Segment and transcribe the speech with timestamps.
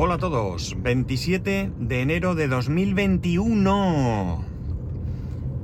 [0.00, 4.44] Hola a todos, 27 de enero de 2021.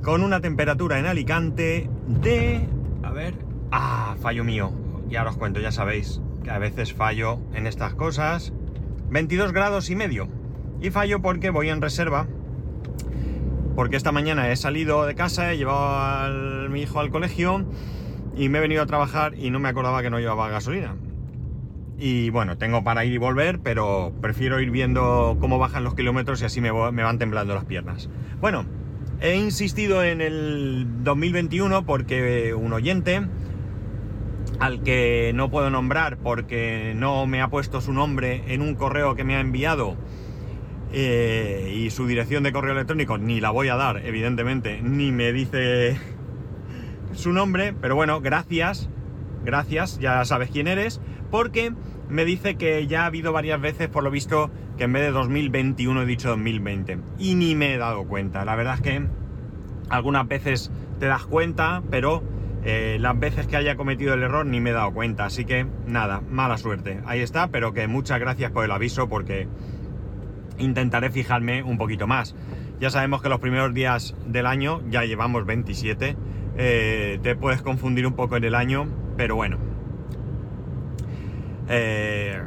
[0.03, 2.67] Con una temperatura en Alicante de...
[3.01, 3.35] A ver...
[3.71, 4.73] Ah, fallo mío.
[5.07, 8.51] Ya os cuento, ya sabéis que a veces fallo en estas cosas.
[9.09, 10.27] 22 grados y medio.
[10.81, 12.27] Y fallo porque voy en reserva.
[13.73, 17.63] Porque esta mañana he salido de casa, he llevado a mi hijo al colegio
[18.35, 20.93] y me he venido a trabajar y no me acordaba que no llevaba gasolina.
[21.97, 26.41] Y bueno, tengo para ir y volver, pero prefiero ir viendo cómo bajan los kilómetros
[26.41, 28.09] y así me, van temblando las piernas.
[28.41, 28.65] Bueno,
[29.21, 33.21] he insistido en el 2021 porque un oyente,
[34.59, 39.15] al que no puedo nombrar porque no me ha puesto su nombre en un correo
[39.15, 39.95] que me ha enviado,
[40.91, 45.31] eh, y su dirección de correo electrónico ni la voy a dar, evidentemente, ni me
[45.31, 45.97] dice
[47.13, 48.89] su nombre, pero bueno, gracias,
[49.45, 50.99] gracias, ya sabes quién eres
[51.35, 51.73] porque
[52.07, 55.11] me dice que ya ha habido varias veces, por lo visto, que en vez de
[55.11, 56.99] 2021 he dicho 2020.
[57.19, 58.45] Y ni me he dado cuenta.
[58.45, 59.05] La verdad es que
[59.89, 62.23] algunas veces te das cuenta, pero
[62.63, 65.25] eh, las veces que haya cometido el error ni me he dado cuenta.
[65.25, 67.01] Así que nada, mala suerte.
[67.05, 69.49] Ahí está, pero que muchas gracias por el aviso porque
[70.57, 72.33] intentaré fijarme un poquito más.
[72.79, 76.15] Ya sabemos que los primeros días del año, ya llevamos 27,
[76.57, 79.64] eh, te puedes confundir un poco en el año, pero bueno,
[81.67, 82.41] eh,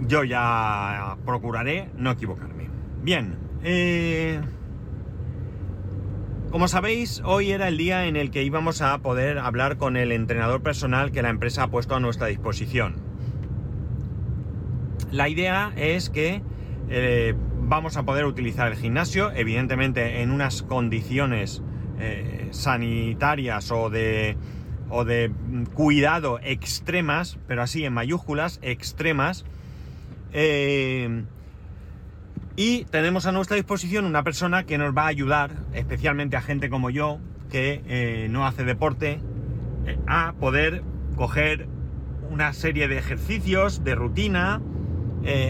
[0.00, 2.68] yo ya procuraré no equivocarme.
[3.02, 4.40] Bien, eh,
[6.50, 10.12] como sabéis, hoy era el día en el que íbamos a poder hablar con el
[10.12, 12.96] entrenador personal que la empresa ha puesto a nuestra disposición.
[15.10, 16.42] La idea es que
[16.90, 21.62] eh, vamos a poder utilizar el gimnasio, evidentemente en unas condiciones
[22.52, 24.36] sanitarias o de
[24.90, 25.30] o de
[25.74, 29.44] cuidado extremas, pero así en mayúsculas, extremas.
[30.32, 31.24] Eh,
[32.56, 36.70] y tenemos a nuestra disposición una persona que nos va a ayudar, especialmente a gente
[36.70, 37.18] como yo,
[37.50, 39.20] que eh, no hace deporte,
[39.86, 40.82] eh, a poder
[41.16, 41.66] coger
[42.30, 44.60] una serie de ejercicios, de rutina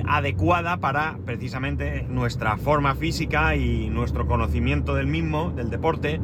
[0.08, 6.20] adecuada para precisamente nuestra forma física y nuestro conocimiento del mismo, del deporte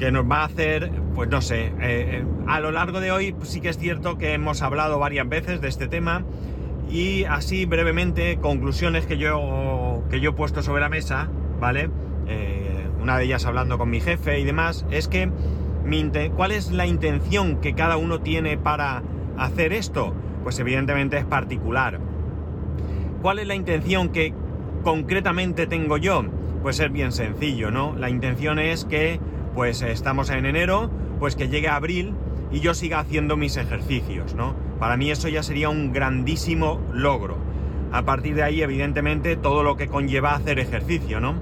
[0.00, 3.36] que nos va a hacer, pues no sé, eh, eh, a lo largo de hoy
[3.42, 6.24] sí que es cierto que hemos hablado varias veces de este tema
[6.90, 11.28] y así brevemente conclusiones que yo, que yo he puesto sobre la mesa,
[11.60, 11.90] ¿vale?
[12.28, 15.30] Eh, una de ellas hablando con mi jefe y demás, es que
[15.84, 19.02] mi ¿cuál es la intención que cada uno tiene para
[19.36, 20.14] hacer esto?
[20.42, 22.00] Pues evidentemente es particular.
[23.20, 24.32] ¿Cuál es la intención que
[24.82, 26.24] concretamente tengo yo?
[26.62, 27.94] Pues es bien sencillo, ¿no?
[27.96, 29.20] La intención es que
[29.54, 32.14] pues estamos en enero, pues que llegue abril
[32.50, 34.54] y yo siga haciendo mis ejercicios, ¿no?
[34.78, 37.38] Para mí eso ya sería un grandísimo logro.
[37.92, 41.34] A partir de ahí, evidentemente, todo lo que conlleva hacer ejercicio, ¿no?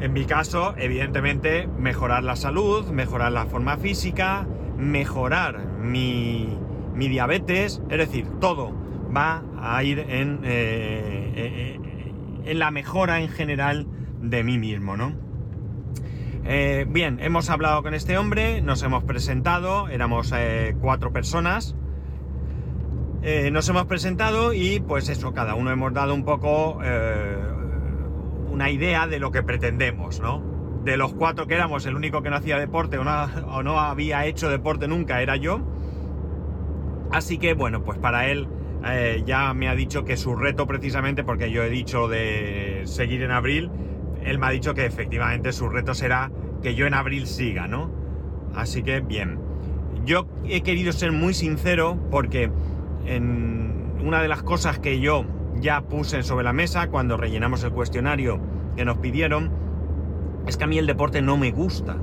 [0.00, 4.46] En mi caso, evidentemente, mejorar la salud, mejorar la forma física,
[4.76, 6.58] mejorar mi,
[6.94, 8.74] mi diabetes, es decir, todo
[9.14, 13.86] va a ir en, eh, eh, eh, en la mejora en general
[14.20, 15.12] de mí mismo, ¿no?
[16.44, 21.76] Eh, bien, hemos hablado con este hombre, nos hemos presentado, éramos eh, cuatro personas.
[23.22, 26.80] Eh, nos hemos presentado y pues eso, cada uno hemos dado un poco
[28.50, 30.42] una idea de lo que pretendemos, ¿no?
[30.84, 33.78] De los cuatro que éramos, el único que no hacía deporte o no, o no
[33.78, 35.60] había hecho deporte nunca era yo.
[37.12, 38.48] Así que bueno, pues para él
[39.24, 43.30] ya me ha dicho que su reto precisamente, porque yo he dicho de seguir en
[43.30, 43.70] abril,
[44.24, 46.30] él me ha dicho que efectivamente su reto será
[46.62, 47.90] que yo en abril siga, ¿no?
[48.54, 49.38] Así que bien.
[50.04, 52.50] Yo he querido ser muy sincero porque
[53.06, 55.24] en una de las cosas que yo
[55.60, 58.40] ya puse sobre la mesa cuando rellenamos el cuestionario
[58.76, 59.50] que nos pidieron
[60.46, 61.96] es que a mí el deporte no me gusta.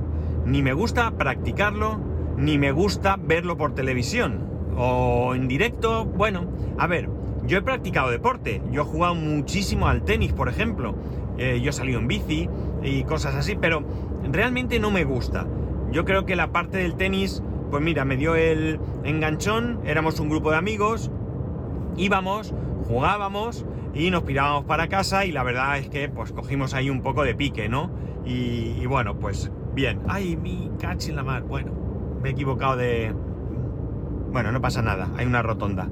[0.46, 2.00] Ni me gusta practicarlo,
[2.36, 6.06] ni me gusta verlo por televisión o en directo.
[6.06, 6.46] Bueno,
[6.78, 7.10] a ver,
[7.46, 8.62] yo he practicado deporte.
[8.70, 10.94] Yo he jugado muchísimo al tenis, por ejemplo.
[11.40, 12.50] Eh, yo he salido en bici
[12.82, 13.82] y cosas así, pero
[14.30, 15.46] realmente no me gusta.
[15.90, 20.28] Yo creo que la parte del tenis, pues mira, me dio el enganchón, éramos un
[20.28, 21.10] grupo de amigos,
[21.96, 22.54] íbamos,
[22.86, 23.64] jugábamos
[23.94, 27.24] y nos pirábamos para casa y la verdad es que pues cogimos ahí un poco
[27.24, 27.90] de pique, ¿no?
[28.26, 30.02] Y, bueno, pues bien.
[30.08, 31.42] Ay, mi catch en la mar.
[31.44, 31.72] Bueno,
[32.22, 33.14] me he equivocado de...
[34.30, 35.88] Bueno, no pasa nada, hay una rotonda.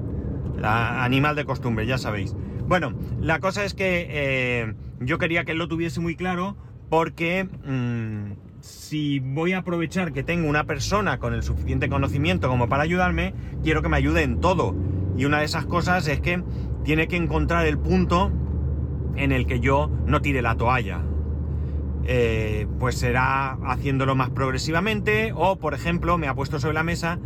[0.55, 2.35] La animal de costumbre, ya sabéis.
[2.67, 6.55] Bueno, la cosa es que eh, yo quería que él lo tuviese muy claro
[6.89, 12.67] porque mm, si voy a aprovechar que tengo una persona con el suficiente conocimiento como
[12.67, 14.75] para ayudarme, quiero que me ayude en todo.
[15.17, 16.43] Y una de esas cosas es que
[16.83, 18.31] tiene que encontrar el punto
[19.15, 21.01] en el que yo no tire la toalla.
[22.05, 27.19] Eh, pues será haciéndolo más progresivamente o, por ejemplo, me ha puesto sobre la mesa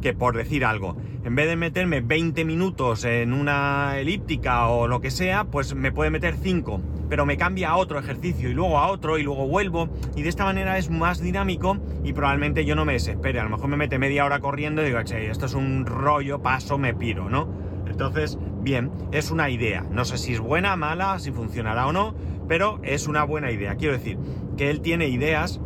[0.00, 5.00] que por decir algo, en vez de meterme 20 minutos en una elíptica o lo
[5.00, 8.78] que sea, pues me puede meter 5, pero me cambia a otro ejercicio y luego
[8.78, 9.88] a otro y luego vuelvo.
[10.16, 13.50] Y de esta manera es más dinámico y probablemente yo no me desespere, a lo
[13.50, 16.94] mejor me mete media hora corriendo y digo, che, esto es un rollo, paso, me
[16.94, 17.48] piro, ¿no?
[17.86, 22.14] Entonces, bien, es una idea, no sé si es buena, mala, si funcionará o no,
[22.46, 24.18] pero es una buena idea, quiero decir,
[24.56, 25.60] que él tiene ideas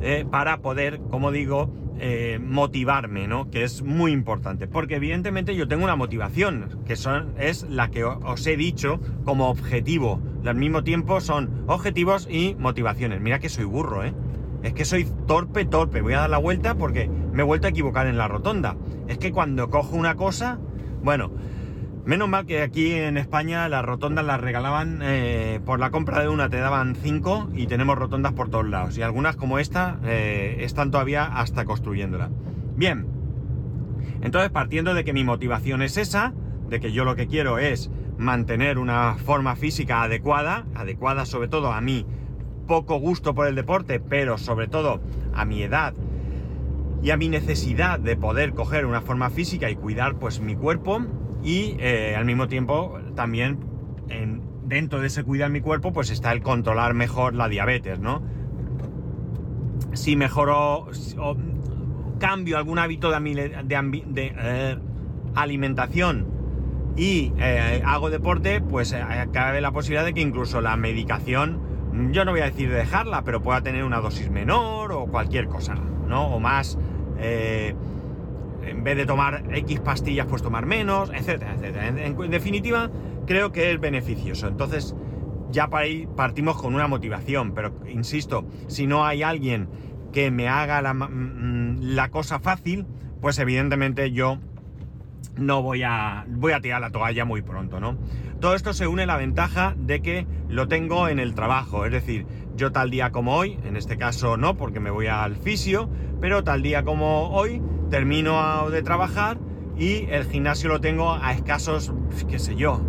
[0.00, 3.50] eh, para poder, como digo, eh, motivarme, ¿no?
[3.50, 8.04] Que es muy importante, porque evidentemente yo tengo una motivación, que son, es la que
[8.04, 10.20] os he dicho como objetivo.
[10.44, 13.20] Al mismo tiempo son objetivos y motivaciones.
[13.20, 14.14] Mira que soy burro, ¿eh?
[14.62, 16.02] Es que soy torpe, torpe.
[16.02, 18.76] Voy a dar la vuelta porque me he vuelto a equivocar en la rotonda.
[19.08, 20.58] Es que cuando cojo una cosa,
[21.02, 21.32] bueno,
[22.04, 26.28] Menos mal que aquí en España las rotondas las regalaban eh, por la compra de
[26.28, 28.98] una te daban 5 y tenemos rotondas por todos lados.
[28.98, 32.28] Y algunas como esta eh, están todavía hasta construyéndola.
[32.74, 33.06] Bien,
[34.20, 36.34] entonces partiendo de que mi motivación es esa,
[36.68, 37.88] de que yo lo que quiero es
[38.18, 42.04] mantener una forma física adecuada, adecuada sobre todo a mi
[42.66, 45.00] poco gusto por el deporte, pero sobre todo
[45.34, 45.94] a mi edad
[47.00, 51.00] y a mi necesidad de poder coger una forma física y cuidar pues mi cuerpo,
[51.42, 53.58] y eh, al mismo tiempo también
[54.64, 58.22] dentro de ese cuidar mi cuerpo pues está el controlar mejor la diabetes, ¿no?
[59.94, 60.86] Si mejoro
[61.18, 61.36] o
[62.18, 64.78] cambio algún hábito de, eh,
[65.34, 66.26] alimentación
[66.96, 68.94] y eh, hago deporte, pues
[69.32, 73.42] cabe la posibilidad de que incluso la medicación, yo no voy a decir dejarla, pero
[73.42, 76.26] pueda tener una dosis menor o cualquier cosa, ¿no?
[76.26, 76.78] O más
[78.64, 81.88] en vez de tomar X pastillas, pues tomar menos, etcétera, etcétera.
[81.88, 82.90] En, definitiva,
[83.26, 84.48] creo que es beneficioso.
[84.48, 84.94] Entonces,
[85.50, 89.68] ya para ahí partimos con una motivación, pero insisto, si no hay alguien
[90.12, 92.86] que me haga la, mm, la cosa fácil,
[93.20, 94.38] pues evidentemente yo
[95.36, 97.96] no voy a, voy a tirar la toalla muy pronto, ¿no?
[98.40, 101.92] Todo esto se une a la ventaja de que lo tengo en el trabajo, es
[101.92, 102.26] decir,
[102.56, 105.88] yo tal día como hoy, en este caso no, porque me voy al fisio,
[106.20, 107.62] pero tal día como hoy
[107.92, 109.38] termino de trabajar
[109.76, 111.92] y el gimnasio lo tengo a escasos,
[112.26, 112.80] qué sé yo,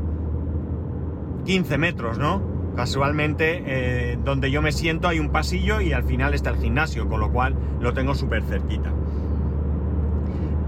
[1.43, 2.41] 15 metros, ¿no?
[2.77, 7.09] Casualmente, eh, donde yo me siento hay un pasillo y al final está el gimnasio,
[7.09, 8.93] con lo cual lo tengo súper cerquita.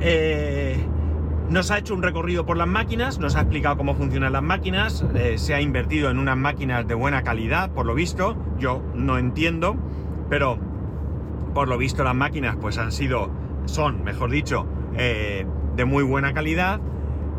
[0.02, 0.86] Eh,
[1.50, 5.06] nos ha hecho un recorrido por las máquinas, nos ha explicado cómo funcionan las máquinas,
[5.16, 9.18] eh, se ha invertido en unas máquinas de buena calidad, por lo visto, yo no
[9.18, 9.78] entiendo,
[10.30, 10.60] pero
[11.54, 14.68] por lo visto las máquinas pues han sido son, mejor dicho,
[14.98, 15.46] eh,
[15.76, 16.80] de muy buena calidad.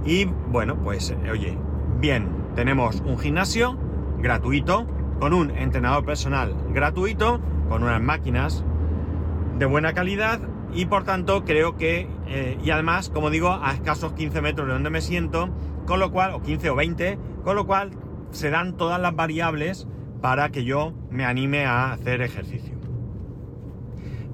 [0.04, 1.58] Y bueno, pues eh, oye,
[2.00, 3.78] bien, tenemos un gimnasio
[4.18, 4.86] gratuito,
[5.18, 8.64] con un entrenador personal gratuito, con unas máquinas
[9.58, 10.40] de buena calidad
[10.72, 14.74] y por tanto creo que, eh, y además, como digo, a escasos 15 metros de
[14.74, 15.48] donde me siento,
[15.86, 17.90] con lo cual, o 15 o 20, con lo cual
[18.30, 19.86] se dan todas las variables
[20.20, 22.75] para que yo me anime a hacer ejercicio.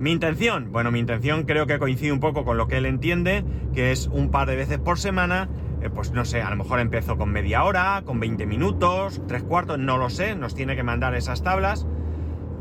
[0.02, 3.44] Mi intención, bueno, mi intención creo que coincide un poco con lo que él entiende,
[3.72, 5.49] que es un par de veces por semana,
[5.81, 9.44] eh, pues no sé, a lo mejor empiezo con media hora, con 20 minutos, tres
[9.44, 11.86] cuartos, no lo sé, nos tiene que mandar esas tablas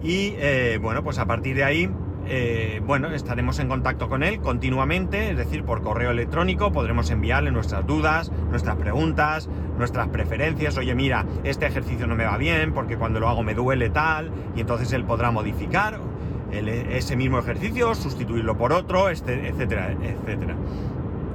[0.03, 1.89] y eh, bueno, pues a partir de ahí,
[2.27, 7.49] eh, bueno, estaremos en contacto con él continuamente, es decir, por correo electrónico, podremos enviarle
[7.49, 9.49] nuestras dudas, nuestras preguntas,
[9.79, 13.55] nuestras preferencias, oye mira, este ejercicio no me va bien porque cuando lo hago me
[13.55, 16.10] duele tal, y entonces él podrá modificar
[16.51, 20.55] ese mismo ejercicio, sustituirlo por otro, este, etcétera, etcétera.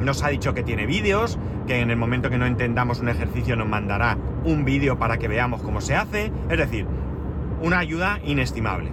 [0.00, 3.56] Nos ha dicho que tiene vídeos, que en el momento que no entendamos un ejercicio
[3.56, 6.87] nos mandará un vídeo para que veamos cómo se hace, es decir,
[7.62, 8.90] una ayuda inestimable.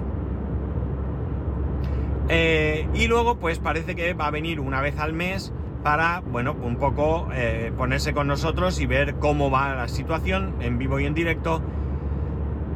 [2.30, 5.54] Eh, y luego, pues parece que va a venir una vez al mes
[5.84, 10.78] para, bueno, un poco eh, ponerse con nosotros y ver cómo va la situación en
[10.78, 11.62] vivo y en directo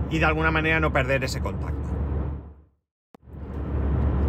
[0.09, 1.96] y de alguna manera no perder ese contacto.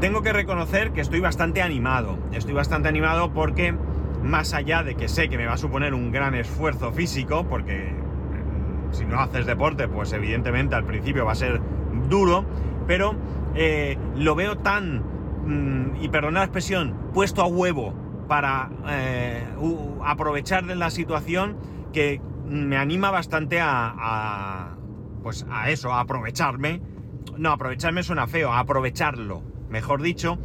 [0.01, 2.19] Tengo que reconocer que estoy bastante animado.
[2.31, 3.75] Estoy bastante animado porque
[4.23, 7.91] más allá de que sé que me va a suponer un gran esfuerzo físico, porque
[7.91, 11.61] mm, si no haces deporte, pues evidentemente al principio va a ser
[12.09, 12.45] duro,
[12.87, 13.17] pero
[13.57, 15.03] eh, lo veo tan,
[15.45, 17.93] mm, y perdona la expresión, puesto a huevo
[18.29, 19.43] para eh,
[20.05, 21.57] aprovechar de la situación
[21.93, 24.77] que me anima bastante a, a,
[25.25, 26.83] pues a eso, a aprovecharme.
[27.37, 30.39] No, aprovecharme suena feo, a aprovecharlo mejor dicho,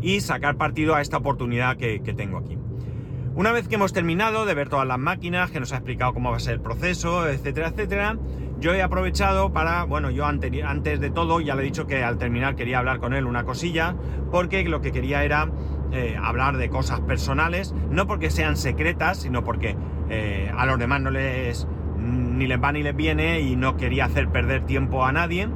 [0.00, 2.58] y sacar partido a esta oportunidad que, tengo aquí.
[3.34, 6.30] Una vez que hemos terminado de ver todas las máquinas, que nos ha explicado cómo
[6.30, 8.16] va a ser el proceso, etcétera, etcétera,
[8.58, 12.16] yo he aprovechado para, bueno, yo antes de todo ya le he dicho que al
[12.16, 13.94] terminar quería hablar con él una cosilla,
[14.30, 15.50] porque lo que quería era
[15.92, 19.76] eh, hablar de cosas personales, no porque sean secretas, sino porque
[20.08, 21.66] eh, a los demás no les
[22.36, 25.48] ni les va ni les viene y no quería hacer perder tiempo a nadie.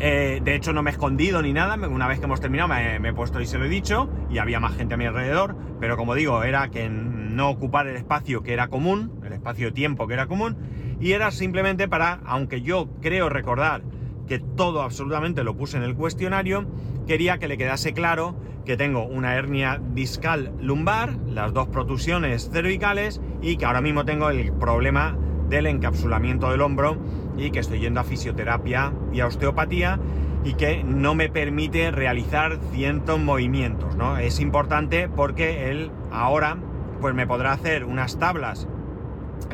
[0.00, 2.96] Eh, de hecho no me he escondido ni nada, una vez que hemos terminado me,
[2.96, 4.08] he puesto y se lo he dicho.
[4.30, 7.96] Y había más gente a mi alrededor, pero como digo, era que no ocupar el
[7.96, 10.56] espacio que era común, el espacio-tiempo que era común,
[11.00, 13.82] y era simplemente para, aunque yo creo recordar
[14.26, 16.66] que todo absolutamente lo puse en el cuestionario,
[17.06, 23.20] quería que le quedase claro que tengo una hernia discal lumbar, las dos protusiones cervicales
[23.42, 26.96] y que ahora mismo tengo el problema del encapsulamiento del hombro
[27.36, 29.98] y que estoy yendo a fisioterapia y a osteopatía
[30.44, 34.18] y que no me permite realizar ciertos movimientos, ¿no?
[34.18, 36.58] Es importante porque él ahora
[37.00, 38.68] pues me podrá hacer unas tablas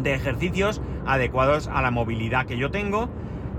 [0.00, 3.08] de ejercicios adecuados a la movilidad que yo tengo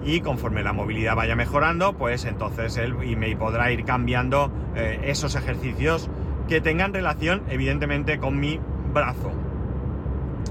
[0.03, 4.99] y conforme la movilidad vaya mejorando, pues entonces él y me podrá ir cambiando eh,
[5.03, 6.09] esos ejercicios
[6.47, 8.59] que tengan relación evidentemente con mi
[8.93, 9.31] brazo.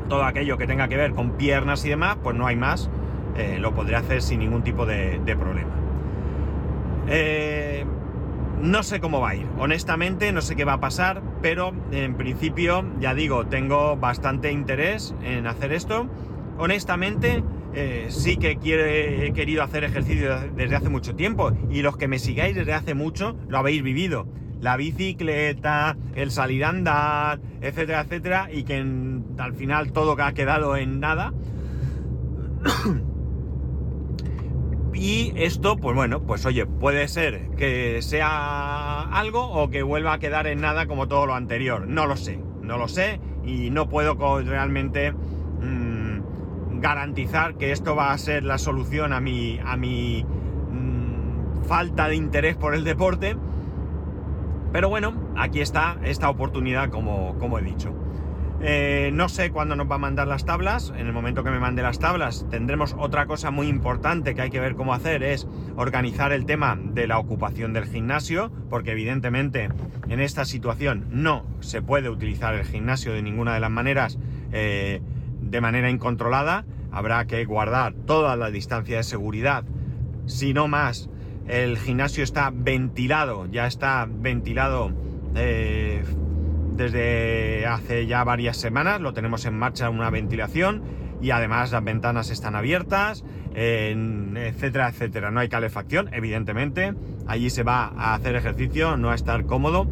[0.09, 2.91] Todo aquello que tenga que ver con piernas y demás, pues no hay más,
[3.37, 5.71] eh, lo podré hacer sin ningún tipo de, problema.
[7.09, 7.85] Eh,
[8.61, 12.15] no sé cómo va a ir, honestamente no sé qué va a pasar, pero en
[12.15, 16.07] principio, ya digo, tengo bastante interés en hacer esto.
[16.59, 17.43] Honestamente,
[17.73, 22.19] eh, sí que he querido hacer ejercicio desde hace mucho tiempo y los que me
[22.19, 24.27] sigáis desde hace mucho lo habéis vivido.
[24.61, 28.76] La bicicleta, el salir a andar, etcétera, etcétera, y que
[29.38, 31.33] al final todo ha quedado en nada.
[35.00, 40.19] Y esto, pues bueno, pues oye, puede ser que sea algo o que vuelva a
[40.19, 41.88] quedar en nada como todo lo anterior.
[41.88, 48.12] No lo sé, no lo sé y no puedo realmente mm, garantizar que esto va
[48.12, 53.37] a ser la solución a mi, a mi mm, falta de interés por el deporte.
[54.73, 57.95] Pero bueno, aquí está esta oportunidad como, como he dicho.
[58.62, 60.93] Eh, no sé cuándo nos va a mandar las tablas.
[60.97, 64.50] En el momento que me mande las tablas tendremos otra cosa muy importante que hay
[64.50, 65.47] que ver cómo hacer, es
[65.77, 69.71] organizar el tema de la ocupación del gimnasio, porque evidentemente
[70.09, 74.19] en esta situación no se puede utilizar el gimnasio de ninguna de las maneras
[74.53, 75.00] eh,
[75.41, 76.65] de manera incontrolada.
[76.93, 79.65] Habrá que guardar toda la distancia de seguridad,
[80.27, 81.10] si no más.
[81.50, 84.92] El gimnasio está ventilado, ya está ventilado.
[85.35, 86.04] Eh,
[86.76, 90.83] desde hace ya varias semanas, lo tenemos en marcha una ventilación
[91.21, 95.33] y además las ventanas están abiertas, etcétera, etcétera.
[95.33, 96.95] No hay calefacción, evidentemente.
[97.26, 99.88] Allí se va a hacer ejercicio, no a estar cómodo.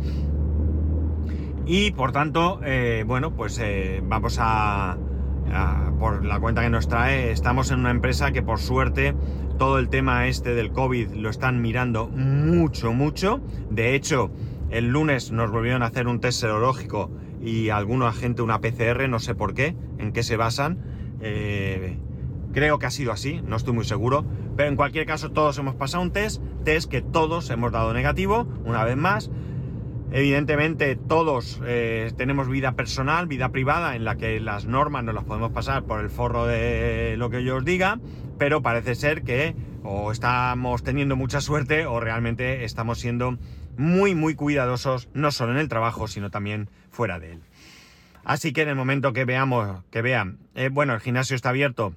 [1.67, 4.97] Y por tanto, eh, bueno, pues eh, vamos a,
[5.99, 9.15] por la cuenta que nos trae, estamos en una empresa que por suerte
[9.59, 13.41] todo el tema este del COVID lo están mirando mucho, mucho.
[13.71, 14.31] De hecho,
[14.71, 17.11] el lunes nos volvieron a hacer un test serológico
[17.43, 20.79] y alguna gente una PCR, no sé por qué, en qué se basan.
[21.21, 21.99] Eh,
[22.53, 24.25] creo que ha sido así, no estoy muy seguro.
[24.57, 28.47] Pero en cualquier caso, todos hemos pasado un test, test que todos hemos dado negativo,
[28.65, 29.31] una vez más.
[30.11, 35.25] Evidentemente, todos eh, tenemos vida personal, vida privada, en la que las normas no las
[35.25, 38.01] podemos pasar por el forro de lo que yo os diga,
[38.39, 43.39] pero parece ser que o estamos teniendo mucha suerte o realmente estamos siendo
[43.77, 47.41] muy, muy cuidadosos, no solo en el trabajo, sino también fuera de él.
[48.25, 51.95] Así que en el momento que veamos, que vean, eh, bueno, el gimnasio está abierto,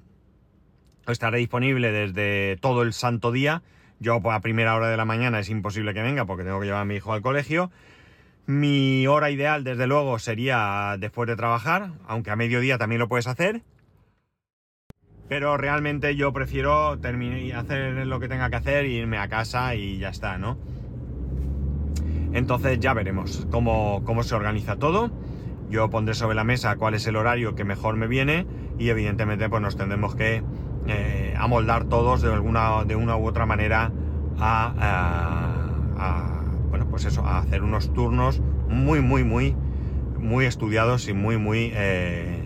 [1.06, 3.62] estará disponible desde todo el santo día.
[4.00, 6.82] Yo a primera hora de la mañana es imposible que venga porque tengo que llevar
[6.82, 7.70] a mi hijo al colegio.
[8.46, 13.26] Mi hora ideal, desde luego, sería después de trabajar, aunque a mediodía también lo puedes
[13.26, 13.62] hacer.
[15.28, 19.98] Pero realmente yo prefiero terminar, hacer lo que tenga que hacer, irme a casa y
[19.98, 20.58] ya está, ¿no?
[22.32, 25.10] Entonces ya veremos cómo, se organiza todo.
[25.70, 28.46] Yo pondré sobre la mesa cuál es el horario que mejor me viene
[28.78, 30.42] y evidentemente pues nos tendremos que
[30.86, 33.92] eh, amoldar todos de alguna de una u otra manera
[34.38, 36.31] a,
[36.92, 39.56] pues eso a hacer unos turnos muy muy muy
[40.20, 42.44] muy estudiados y muy muy eh,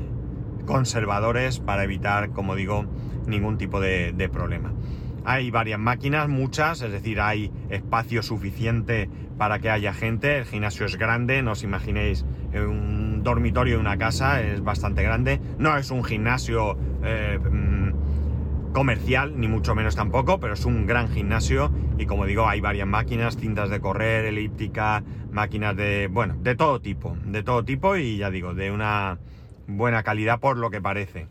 [0.65, 2.87] conservadores para evitar como digo
[3.26, 4.73] ningún tipo de problema
[5.26, 10.38] hay varias máquinas, muchas, es decir, hay espacio suficiente para que haya gente.
[10.38, 12.25] El gimnasio es grande, no os imaginéis
[12.55, 15.41] un dormitorio de una casa, es bastante grande.
[15.59, 17.41] No es un gimnasio eh,
[18.76, 22.87] comercial, ni mucho menos tampoco, pero es un gran gimnasio y como digo, hay varias
[22.87, 25.02] máquinas, cintas de correr, elíptica,
[25.33, 29.18] máquinas de, bueno, de todo tipo, de todo tipo y ya digo, de una
[29.66, 31.26] buena calidad por lo que parece.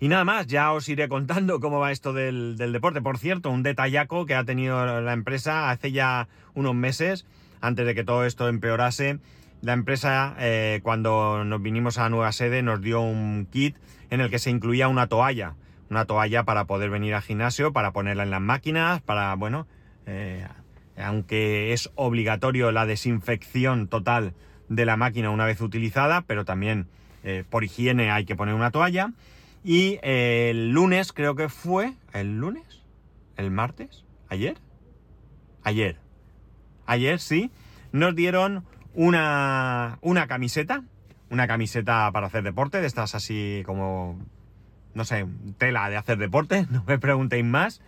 [0.00, 3.02] Y nada más, ya os iré contando cómo va esto del, deporte.
[3.02, 7.26] Por cierto, un detallaco que ha tenido la empresa hace ya unos meses,
[7.60, 9.18] antes de que todo esto empeorase.
[9.60, 13.76] La empresa, eh, cuando nos vinimos a la nueva sede, nos dio un kit
[14.08, 15.54] en el que se incluía una toalla.
[15.90, 19.66] Una toalla para poder venir al gimnasio, para ponerla en las máquinas, para, bueno,
[20.06, 20.46] eh,
[20.96, 24.34] aunque es obligatorio la desinfección total
[24.68, 26.88] de la máquina una vez utilizada, pero también
[27.24, 29.12] eh, por higiene hay que poner una toalla.
[29.64, 32.82] Y eh, el lunes creo que fue, ¿el lunes?
[33.36, 34.04] ¿El martes?
[34.28, 34.56] ¿Ayer?
[35.62, 35.98] Ayer.
[36.86, 37.50] Ayer, sí.
[37.92, 38.64] Nos dieron
[38.94, 40.84] una, una camiseta.
[41.30, 44.18] Una camiseta para hacer deporte, de estas así como,
[44.98, 45.26] no sé,
[45.56, 47.80] tela de hacer deporte, no me preguntéis más.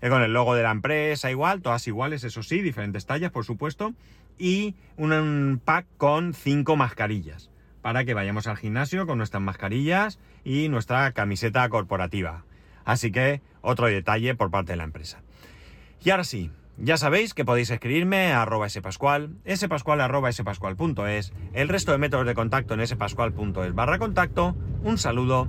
[0.00, 3.44] Eh, con el logo de la empresa igual, todas iguales, eso sí, diferentes tallas, por
[3.44, 3.94] supuesto.
[4.38, 7.50] Y un pack con cinco mascarillas
[7.82, 12.44] para que vayamos al gimnasio con nuestras mascarillas y nuestra camiseta corporativa.
[12.84, 15.22] Así que otro detalle por parte de la empresa.
[16.04, 19.30] Y ahora sí, ya sabéis que podéis escribirme a arroba spascual,
[20.00, 24.54] arroba spascual.es, el resto de métodos de contacto en spascual.es barra contacto.
[24.84, 25.48] Un saludo